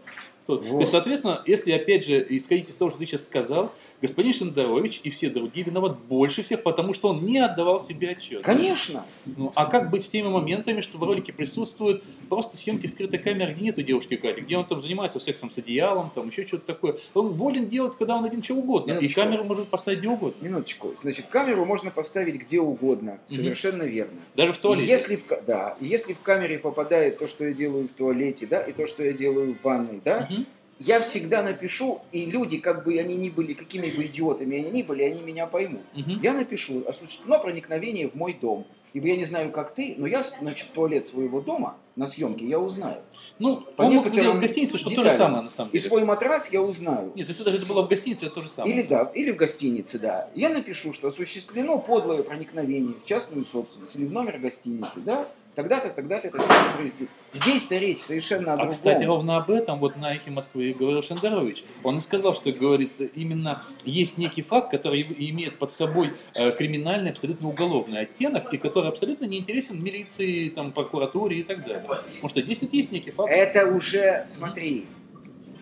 [0.45, 0.79] То, Вот.
[0.81, 5.09] есть, соответственно, если опять же исходить из того, что ты сейчас сказал, господин Шендерович и
[5.09, 8.43] все другие виноват больше всех, потому что он не отдавал себе отчет.
[8.43, 9.05] Конечно.
[9.25, 13.53] Ну, а как быть с теми моментами, что в ролике присутствуют просто съемки скрытой камеры,
[13.53, 16.97] где нету девушки Кати, где он там занимается сексом с одеялом, там еще что-то такое.
[17.13, 18.91] Он волен делать, когда он один что угодно.
[18.91, 19.21] И Минуточку.
[19.21, 20.45] камеру может поставить где угодно.
[20.45, 20.93] Минуточку.
[21.01, 23.19] Значит, камеру можно поставить где угодно.
[23.25, 24.19] Совершенно верно.
[24.35, 24.87] Даже в туалете.
[24.91, 28.61] Если в, да, и если в камере попадает то, что я делаю в туалете, да,
[28.61, 30.32] и то, что я делаю в ванной, да, Мгм.
[30.79, 34.81] Я всегда напишу, и люди, как бы они ни были, какими бы идиотами они ни
[34.81, 35.83] были, они меня поймут.
[35.93, 36.19] Мгм.
[36.21, 38.65] Я напишу, осуществлено проникновение в мой дом.
[38.93, 42.59] Ибо я не знаю, как ты, но я, значит, туалет своего дома на съемке я
[42.59, 43.01] узнаю.
[43.39, 45.17] Ну, По он мог некоторым делать в гостинице, что то же деталям.
[45.17, 45.89] самое на самом И деле.
[45.89, 47.11] свой матрас я узнаю.
[47.15, 48.71] Нет, если даже это было в гостинице, это то же самое.
[48.75, 50.29] Или да, или в гостинице, да.
[50.35, 55.89] Я напишу, что осуществлено подлое проникновение в частную собственность или в номер гостиницы, да, тогда-то,
[55.89, 57.09] тогда-то это все произойдет.
[57.33, 58.71] Здесь-то речь совершенно о А, другом.
[58.73, 61.63] кстати, ровно об этом вот на эхе Москвы и говорил Шендерович.
[61.83, 67.11] Он и сказал, что говорит, именно есть некий факт, который имеет под собой э, криминальный,
[67.11, 71.81] абсолютно уголовный оттенок, и который абсолютно не интересен милиции, там, прокуратуре и так далее.
[71.87, 73.31] Потому что здесь вот есть некий факт.
[73.31, 74.85] Это уже, смотри,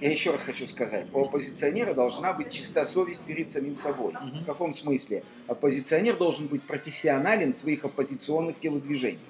[0.02, 4.14] я еще раз хочу сказать, у оппозиционера должна быть чиста совесть перед самим собой.
[4.14, 4.40] Мгм.
[4.42, 5.24] В каком смысле?
[5.48, 9.22] Оппозиционер должен быть профессионален в своих оппозиционных телодвижениях.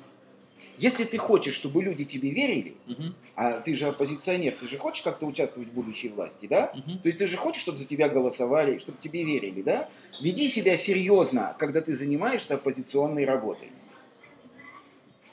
[0.82, 5.04] Если ты хочешь, чтобы люди тебе верили, Мгм, а ты же оппозиционер, ты же хочешь
[5.04, 6.72] как-то участвовать в будущей власти, да?
[6.74, 6.98] мгм.
[6.98, 9.88] То есть ты же хочешь, чтобы за тебя голосовали, чтобы тебе верили, да?
[10.22, 13.70] Веди себя серьезно, когда ты занимаешься оппозиционной работой.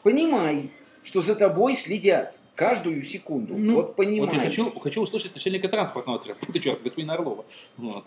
[0.03, 0.71] Понимай,
[1.03, 3.55] что за тобой следят каждую секунду.
[3.57, 4.29] Ну, вот понимай.
[4.29, 6.39] Вот я хочу, хочу услышать начальника транспортного цеха.
[6.53, 7.47] Ты черт, господина Орлова.
[7.79, 8.05] Вот.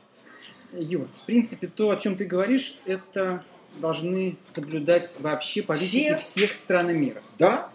[0.73, 3.43] Юр, в принципе, то, о чем ты говоришь, это
[3.79, 6.17] должны соблюдать вообще политики Все?
[6.17, 7.21] всех стран мира.
[7.38, 7.69] Да?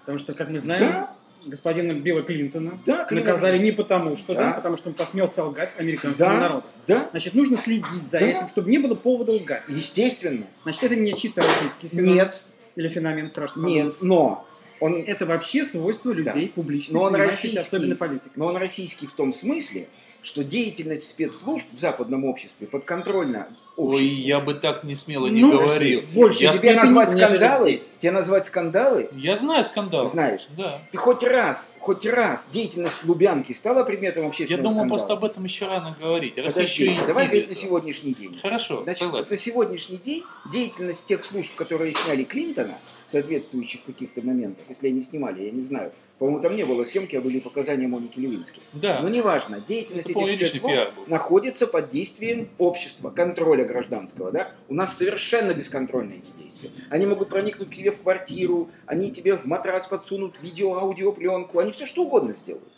[0.00, 1.14] Потому что, как мы знаем, Да?
[1.46, 3.26] господина Билла Клинтона Да, Клинтон.
[3.28, 4.40] наказали не потому, что Да.
[4.46, 6.40] да, потому что он посмел солгать американскому Да?
[6.40, 6.66] народу.
[6.86, 7.08] Да?
[7.10, 8.26] Значит, нужно следить за Да.
[8.26, 9.68] этим, чтобы не было повода лгать.
[9.68, 10.46] Естественно.
[10.64, 12.14] Значит, это не чисто российский феномен.
[12.14, 12.42] Нет,
[12.76, 13.64] Или феномен страшно.
[13.66, 14.46] нет, но
[14.80, 17.58] он, Это вообще свойство людей публичных, Но он российский.
[17.58, 18.32] особенно политикой.
[18.36, 19.88] но он российский в том смысле,
[20.28, 24.20] что деятельность спецслужб в западном обществе подконтрольна Ой, обществу.
[24.26, 26.02] я бы так не смело не Ну, говорил.
[26.02, 27.80] в большей Я Тебе назвать скандалы?
[28.00, 29.08] Тебе назвать скандалы?
[29.16, 30.04] Я знаю скандал.
[30.04, 30.48] Знаешь.
[30.56, 30.82] Да.
[30.92, 34.98] Ты хоть раз, хоть раз деятельность Лубянки стала предметом Я общественного думаю, скандала?
[34.98, 36.36] просто об этом еще рано говорить.
[36.36, 38.36] Раз Подожди, еще давай говорить на сегодняшний день.
[38.40, 39.30] Хорошо, Значит, согласен.
[39.30, 45.42] на сегодняшний день деятельность тех служб, которые сняли Клинтона соответствующих каких-то моментах, если они снимали,
[45.44, 45.92] я не знаю.
[46.18, 48.60] По-моему, там не было съемки, а были показания Моники Левински.
[48.72, 49.00] Да.
[49.00, 54.32] Но неважно, деятельность Это этих спецслужб находится под действием общества, контроля гражданского.
[54.32, 54.50] Да?
[54.68, 56.72] У нас совершенно бесконтрольны эти действия.
[56.90, 61.60] Они могут проникнуть к тебе в квартиру, они тебе в матрас подсунут видео, аудио, пленку,
[61.60, 62.72] они все что угодно сделают.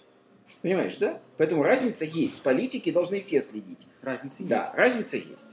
[0.61, 1.18] Понимаешь, да?
[1.38, 2.42] Поэтому разница есть.
[2.42, 3.88] Политики должны все следить.
[4.03, 4.74] Разница Да, есть.
[4.74, 5.48] разница есть.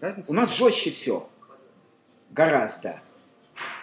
[0.00, 1.28] Разница У нас жестче все.
[2.30, 3.02] Гораздо.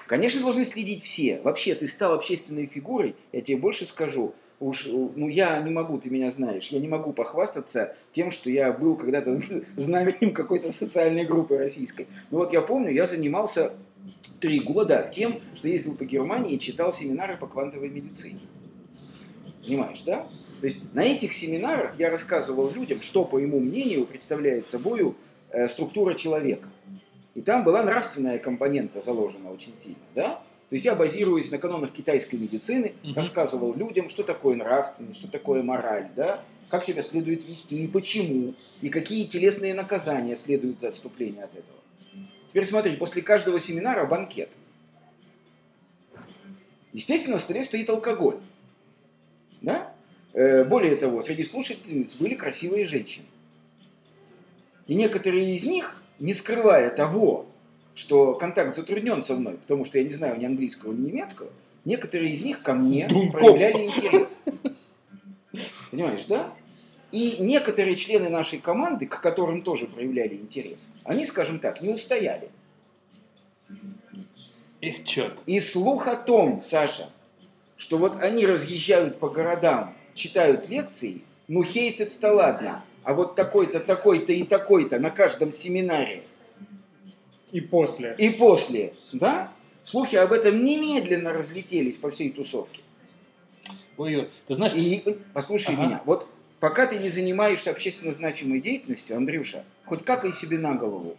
[0.07, 1.39] Конечно, должны следить все.
[1.43, 4.33] Вообще, ты стал общественной фигурой, я тебе больше скажу.
[4.59, 8.71] Уж, ну, я не могу, ты меня знаешь, я не могу похвастаться тем, что я
[8.71, 9.37] был когда-то
[9.75, 12.07] знаменем какой-то социальной группы российской.
[12.31, 13.73] Ну вот я помню, я занимался
[14.39, 18.39] три года тем, что ездил по Германии и читал семинары по квантовой медицине.
[19.65, 20.27] Понимаешь, да?
[20.59, 25.13] То есть на этих семинарах я рассказывал людям, что, по моему мнению, представляет собой
[25.49, 26.69] э, структура человека.
[27.35, 30.41] И там была нравственная компонента заложена очень сильно, да?
[30.69, 33.13] То есть я, базируясь на канонах китайской медицины, Мгм.
[33.15, 36.43] рассказывал людям, что такое нравственность, что такое мораль, да?
[36.69, 41.79] Как себя следует вести и почему, и какие телесные наказания следуют за отступление от этого.
[42.49, 44.49] Теперь смотри, после каждого семинара банкет.
[46.93, 48.37] Естественно, на столе стоит алкоголь.
[49.61, 49.93] Да?
[50.33, 53.25] Э, Более того, среди слушательниц были красивые женщины.
[54.87, 57.45] И некоторые из них, не скрывая того,
[57.95, 61.49] что контакт затруднен со мной, потому что я не знаю ни английского, ни немецкого,
[61.83, 63.41] некоторые из них ко мне Дунков.
[63.41, 64.39] проявляли интерес.
[65.91, 66.53] Понимаешь, да?
[67.11, 72.49] И некоторые члены нашей команды, к которым тоже проявляли интерес, они, скажем так, не устояли.
[74.79, 75.37] Эх, черт.
[75.45, 77.09] И слух о том, Саша,
[77.75, 84.31] что вот они разъезжают по городам, читают лекции, ну хейфец-то ладно, а вот такой-то, такой-то
[84.33, 86.23] и такой-то на каждом семинаре
[87.51, 88.15] И после.
[88.17, 89.51] и после, да,
[89.83, 92.81] слухи об этом немедленно разлетелись по всей тусовке.
[93.97, 95.85] Ой, ты знаешь, И э, послушай Ага.
[95.85, 96.27] меня, вот
[96.59, 101.15] пока ты не занимаешься общественно значимой деятельностью, Андрюша, хоть какай себе на голову.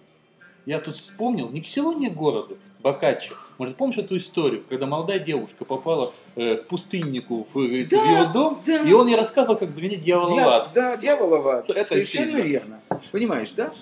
[0.66, 3.34] я тут вспомнил, ни к селу, ни к городу, Бокаччо.
[3.58, 8.10] Может, помнишь эту историю, когда молодая девушка попала э, к пустыннику в, говорится, в Да,
[8.10, 8.82] его дом, да.
[8.82, 10.70] и он ей рассказывал, как звенит дьявола в Дья- ад.
[10.74, 11.64] Да, дьяволова.
[11.68, 12.42] Это Совершенно сильно.
[12.42, 12.80] верно.
[13.12, 13.72] Понимаешь, да?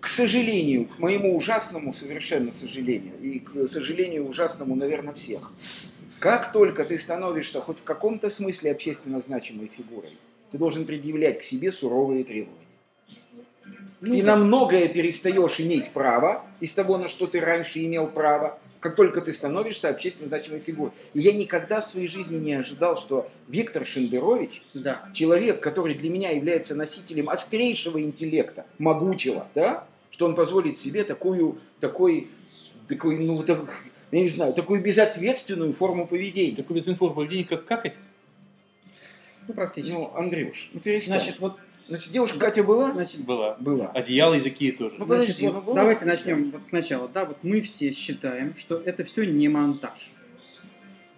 [0.00, 5.52] К сожалению, к моему ужасному совершенно сожалению, и к сожалению ужасному, наверное, всех,
[6.18, 10.16] как только ты становишься хоть в каком-то смысле общественно значимой фигурой,
[10.50, 12.56] ты должен предъявлять к себе суровые требования.
[14.00, 14.34] Ну ты да.
[14.36, 19.20] на многое перестаешь иметь право из того, на что ты раньше имел право, как только
[19.20, 20.92] ты становишься общественно значимой фигурой.
[21.12, 25.08] И я никогда в своей жизни не ожидал, что Виктор Шендерович Да.
[25.14, 31.60] человек, который для меня является носителем острейшего интеллекта, могучего, да, что он позволит себе такую,
[31.78, 32.28] такой,
[32.88, 36.56] такой, ну, так, я не знаю, такую безответственную форму поведения.
[36.56, 37.94] Такой безинформ поведение, как какать.
[39.46, 39.92] Ну, практически.
[39.92, 41.20] Ну, Андрюш, ну перестань.
[41.20, 41.58] Значит, вот
[41.90, 42.92] Значит, девушка Катя была?
[42.92, 43.56] Значит, Была.
[43.58, 43.88] Была.
[43.88, 44.94] Одеяло языки тоже.
[44.96, 47.08] Ну, значит, подожди, вот давайте начнем вот сначала.
[47.08, 50.12] Да, вот мы все считаем, что это все не монтаж.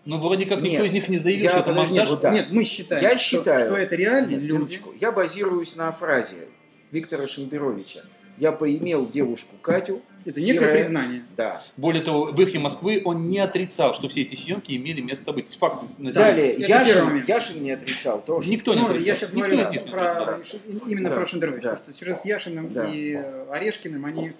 [0.07, 0.87] Ну, вроде как никто Нет.
[0.87, 2.11] из них не заявил, Я что это подожди, монтаж.
[2.11, 2.33] вот да.
[2.33, 4.53] Нет, мы считаем, Я что, считаю- что это реальные Нет, люди.
[4.55, 4.95] минуточку.
[4.99, 6.49] Я базируюсь на фразе
[6.91, 8.01] Виктора Шендеровича.
[8.39, 10.01] Я поимел девушку Катю.
[10.25, 10.73] Это некое Тире.
[10.75, 11.23] признание.
[11.37, 11.63] Да.
[11.77, 15.55] Более того, в эхе Москвы он не отрицал, что все эти съемки имели место быть.
[15.57, 16.13] Факт на земле.
[16.13, 17.25] Далее, это Яшин.
[17.27, 18.49] Яшин не отрицал тоже.
[18.51, 19.07] Никто не Ну, отрицал.
[19.07, 20.41] я сейчас Никто говорю из них про,
[20.89, 21.71] именно Да, про Шендеровича, да.
[21.77, 22.87] потому что сюжет с Яшиным Да.
[22.87, 23.15] и
[23.51, 24.33] Орешкиным, они...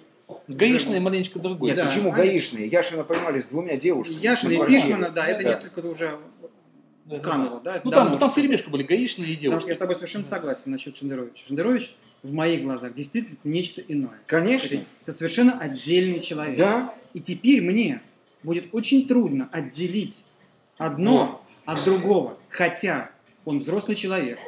[0.47, 1.71] Гаишное маленечко другое.
[1.71, 1.85] Нет, Да.
[1.85, 2.67] почему Они- гаишные?
[2.67, 4.17] Яшина поймали с двумя девушками.
[4.21, 4.69] Яшина на и.
[4.69, 5.49] Фишмана, да, это Да.
[5.49, 6.17] несколько уже
[7.05, 7.19] Да,
[7.63, 7.81] да?
[7.83, 9.69] Ну там, там перемешка были гаишные и Потому что девушки.
[9.69, 11.45] я с тобой совершенно согласен насчет Шендеровича.
[11.47, 14.19] Шендерович в моих глазах действительно нечто иное.
[14.25, 14.75] Конечно.
[14.75, 16.57] Это, это совершенно отдельный человек.
[16.57, 16.93] Да.
[17.13, 18.01] И теперь мне
[18.41, 20.23] будет очень трудно отделить
[20.77, 23.11] одно от другого, хотя
[23.45, 24.39] он взрослый человек,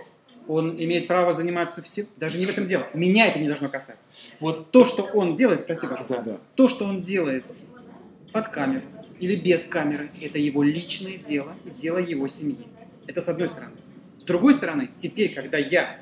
[0.48, 2.88] он имеет право заниматься всем, даже не в этом дело.
[2.94, 4.12] Меня это не должно касаться.
[4.40, 6.38] Вот То, что он делает, прости, пожалуйста, Да.
[6.56, 7.44] то, что он делает
[8.36, 8.84] под камеру
[9.22, 12.68] или без камеры, это его личное дело и дело его семьи.
[13.08, 13.72] Это с одной стороны.
[14.20, 16.02] С другой стороны, теперь, когда я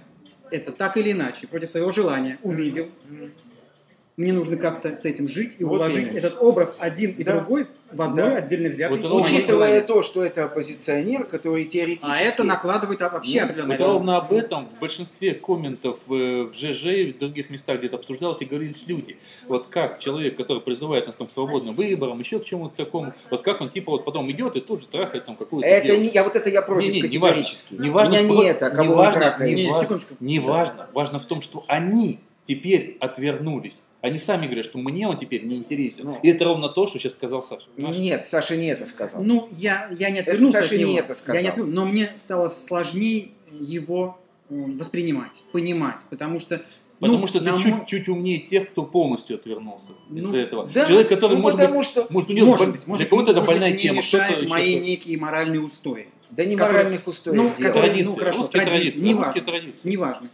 [0.50, 2.90] это так или иначе, против своего желания, увидел,
[4.16, 6.18] мне нужно как-то с этим жить и Вот уложить именно.
[6.20, 7.34] этот образ один и Да.
[7.38, 8.38] другой в одной Да.
[8.38, 12.12] отдельно взятой Вот Учитывая то, что это оппозиционер, который теоретически...
[12.12, 16.54] А это накладывает вообще Ну, определенное Это ровно об этом в большинстве комментов э, в
[16.54, 19.18] ЖЖ и в других местах, где это обсуждалось, и говорились люди.
[19.48, 23.42] Вот как человек, который призывает нас там к свободным выборам, еще к чему-то такому, вот
[23.42, 26.04] как он типа вот потом идет и тут же трахает там какую-то Это девушку.
[26.04, 27.08] не, я вот это я против не важно.
[27.08, 27.74] категорически.
[27.76, 29.56] Не важно, Меня что- не это, кого не он важно, трахает.
[29.56, 29.82] Не, важно.
[29.84, 30.16] секундочку.
[30.20, 30.90] Не важно.
[30.94, 33.82] Важно в том, что они теперь отвернулись.
[34.04, 36.04] Они сами говорят, что мне он теперь не интересен.
[36.08, 36.20] Ну.
[36.22, 37.68] И это ровно то, что сейчас сказал Саша.
[37.74, 37.96] понимаешь?
[37.96, 39.24] Нет, Саша не это сказал.
[39.24, 40.92] Ну, я, я не отвернулся Саша от него.
[40.92, 41.36] не это сказал.
[41.38, 44.18] Я не отвернулся, но мне стало сложнее его
[44.50, 46.62] воспринимать, понимать, потому что...
[47.00, 50.70] Потому ну, что ты чуть, мой- чуть умнее тех, кто полностью отвернулся из-за Ну, этого.
[50.74, 52.08] Да, Человек, который ну, может потому быть, что...
[52.10, 53.98] может, у него может боль- быть, может, для кого-то это может быть, больная мне тема.
[54.00, 56.08] еще мои некие моральные устои.
[56.32, 57.68] Да не которые- моральных устоев ну, дело.
[57.68, 59.26] которые- Традиции, ну, хорошо, русские традиции, традиции, неважно.
[59.26, 59.90] русские традиции.
[59.90, 60.30] Неважно.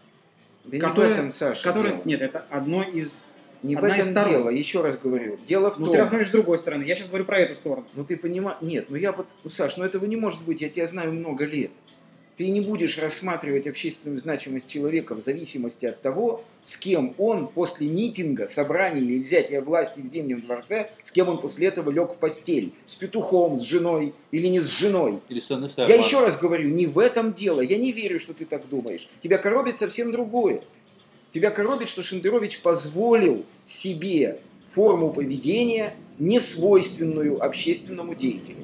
[0.66, 2.02] Да не которые, в этом, Саша, которые- дело.
[2.06, 3.24] Нет, это одно из...
[3.64, 4.32] Не в одна из этом сторон.
[4.32, 5.38] дело, еще раз говорю.
[5.46, 5.94] Дело в Ну, том...
[5.94, 6.84] ты рассмотришь с другой стороны.
[6.84, 7.86] Я сейчас говорю про эту сторону.
[7.96, 8.60] Ну ты понимаешь...
[8.62, 9.28] Нет, ну я вот...
[9.44, 11.72] Ну, Саш, ну этого не может быть, я тебя знаю много лет.
[12.38, 17.90] Ты не будешь рассматривать общественную значимость человека в зависимости от того, с кем он после
[17.90, 22.18] митинга, собрания или взятия власти в Зимнем дворце, с кем он после этого лег в
[22.18, 22.72] постель.
[22.86, 25.20] С петухом, с женой или не с женой.
[25.28, 27.60] Или с Я еще раз говорю, не в этом дело.
[27.60, 29.10] Я не верю, что ты так думаешь.
[29.20, 30.62] Тебя коробит совсем другое.
[31.32, 34.40] Тебя коробит, что Шендерович позволил себе
[34.72, 38.58] форму поведения, не свойственную общественному деятелю.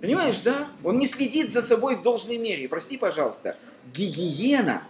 [0.00, 0.68] Понимаешь, да?
[0.84, 2.68] Он не следит за собой в должной мере.
[2.68, 3.56] Прости, пожалуйста,
[3.94, 4.82] гигиена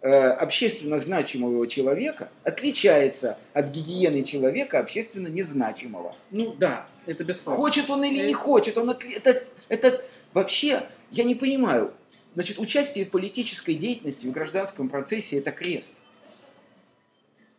[0.00, 6.14] э, общественно значимого человека отличается от гигиены человека общественно незначимого.
[6.30, 7.56] Ну, да, это бесспорно.
[7.56, 11.92] Хочет он или не Э, хочет, он отли- это, это вообще, я не понимаю.
[12.36, 15.94] Значит, участие в политической деятельности, в гражданском процессе– это крест.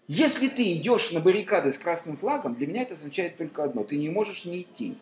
[0.07, 3.97] Если ты идешь на баррикады с красным флагом, для меня это означает только одно– ты
[3.97, 4.95] не можешь не идти.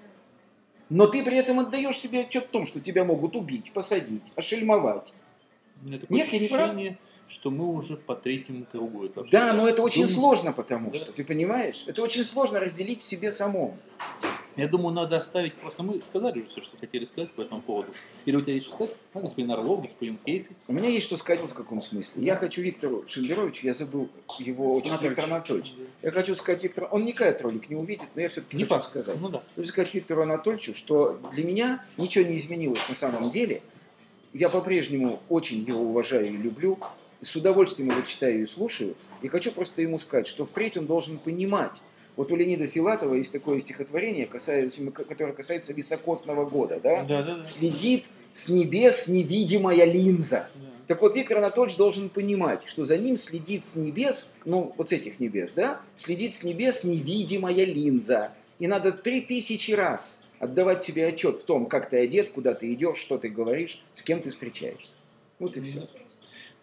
[0.90, 5.14] Но ты при этом отдаешь себе отчет в том, что тебя могут убить, посадить, ошельмовать.
[5.82, 6.74] Нет, я не прав.
[7.28, 9.06] Что мы уже по третьему кругу.
[9.06, 10.98] это Да, но это очень Думаю- сложно, потому Да.
[10.98, 11.84] что, ты понимаешь?
[11.88, 13.76] Это очень сложно разделить в себе самом.
[14.56, 17.92] Я думаю, надо оставить, просто мы сказали уже все, что хотели сказать по этому поводу.
[18.26, 18.96] Или у тебя есть что сказать?
[19.14, 20.56] А, господин Орлов, господин Кейфиц.
[20.70, 22.24] У меня есть что сказать вот в каком смысле.
[22.24, 24.08] Я хочу Виктору Шендеровичу, я забыл
[24.40, 25.04] его отчество.
[25.08, 25.74] Виктор Анатольевич.
[26.02, 28.76] Я хочу сказать Виктору, он никогда этот ролик не увидит, но я все-таки Не хочу
[28.76, 28.86] факт.
[28.86, 29.20] сказать.
[29.20, 29.44] Ну да.
[29.56, 33.62] Хочу сказать Виктору Анатольевичу, что для меня ничего не изменилось на самом деле.
[34.32, 36.78] Я по-прежнему очень его уважаю и люблю.
[37.22, 38.96] С удовольствием его читаю и слушаю.
[39.22, 41.82] И хочу просто ему сказать, что впредь он должен понимать.
[42.16, 46.80] Вот у Леонида Филатова есть такое стихотворение, касается- которое касается високосного года.
[46.82, 47.04] Да?
[47.04, 47.44] Да, да, да.
[47.44, 50.48] Следит с небес невидимая линза.
[50.56, 50.62] Да.
[50.88, 54.92] Так вот, Виктор Анатольевич должен понимать, что за ним следит с небес, ну, вот с
[54.92, 58.32] этих небес, да, следит с небес невидимая линза.
[58.60, 62.72] И надо три тысячи раз отдавать себе отчет в том, как ты одет, куда ты
[62.74, 64.94] идешь, что ты говоришь, с кем ты встречаешься.
[65.40, 65.88] Вот и все.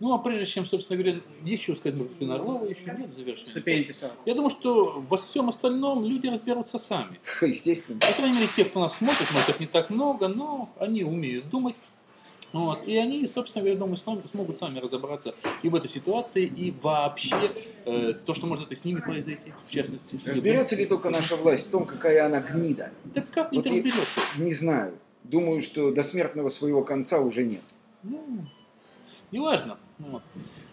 [0.02, 3.86] Ну, а прежде чем, собственно говоря, еще сказать, может, господин Орлова, еще нет завершения.
[4.26, 7.20] Я думаю, что во всем остальном люди разберутся сами.
[7.40, 8.00] Естественно.
[8.00, 11.48] По крайней мере, те, кто нас смотрит, может, их не так много, но они умеют
[11.50, 11.76] думать.
[12.52, 12.88] Вот.
[12.88, 17.52] И они, собственно говоря, думаю, смогут сами разобраться и в этой ситуации, и вообще
[17.84, 20.18] э, то, что может это с ними произойти, в частности.
[20.26, 22.90] Разберется ли только наша власть в том, какая она гнида?
[23.04, 24.20] Да как не Вот разберется?
[24.36, 24.98] Не знаю.
[25.22, 27.62] Думаю, что до смертного своего конца уже нет.
[28.02, 28.48] Ну,
[29.32, 29.78] неважно.
[29.98, 30.22] Вот.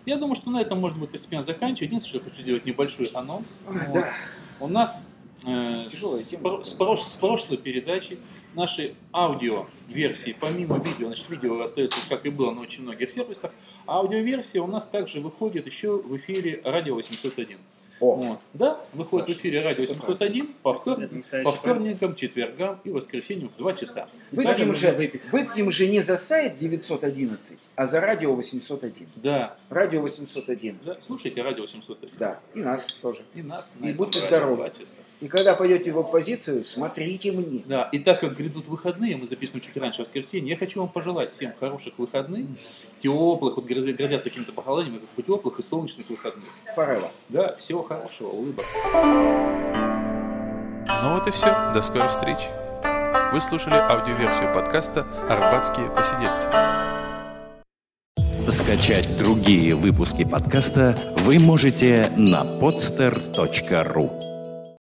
[0.05, 1.89] Я думаю, что на этом можно будет постепенно заканчивать.
[1.89, 3.55] Единственное, что я хочу сделать небольшой анонс.
[3.67, 3.93] А, Вот.
[3.93, 4.13] да.
[4.59, 5.09] У нас
[5.45, 6.63] э, с, тема.
[6.63, 8.17] с прош- с прошлой передачи
[8.55, 13.53] наши аудио-версии, помимо видео, значит, видео остается, как и было на очень многих сервисах,
[13.85, 17.57] а аудиоверсия у нас также выходит еще в эфире радио 801.
[17.99, 18.39] О, Вот.
[18.53, 23.49] Да, выходит Саша, в эфире радио это 801 по, втор- по вторникам, четвергам и воскресеньям
[23.49, 24.07] в 2 часа.
[24.31, 25.31] выпьем Саша, же, выпить.
[25.31, 29.07] выпьем же не за сайт 911, а за радио 801.
[29.15, 30.79] Да, Радио 801.
[30.85, 32.09] да, слушайте радио 801.
[32.17, 33.21] Да, и нас тоже.
[33.35, 34.71] И нас И будьте здоровы.
[35.21, 37.61] И когда пойдете в оппозицию, смотрите мне.
[37.65, 41.33] Да, и так как грядут выходные, мы записываем чуть раньше воскресенье, я хочу вам пожелать
[41.33, 42.45] всем хороших выходных,
[43.01, 46.45] теплых, вот грозя- грозятся какими-то похолоданиями, как бы теплых и солнечных выходных.
[46.75, 47.11] Форева.
[47.29, 48.65] Да, всего хорошего, улыбок.
[51.01, 51.71] Ну вот и все.
[51.73, 52.47] До скорой встречи.
[53.33, 56.47] Вы слушали аудиоверсию подкаста «Арбатские посидельцы».
[58.49, 64.28] Скачать другие выпуски подкаста вы можете на podster.ru